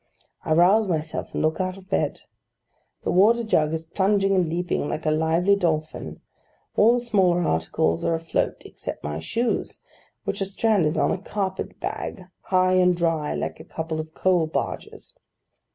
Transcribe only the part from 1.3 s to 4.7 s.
and look out of bed. The water jug is plunging and